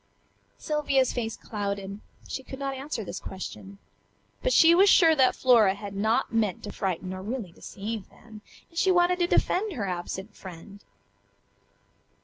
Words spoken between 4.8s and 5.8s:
sure that Flora